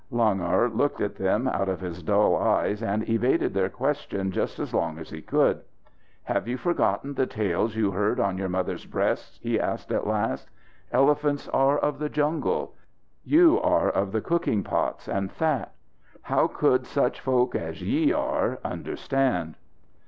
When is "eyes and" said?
2.35-3.07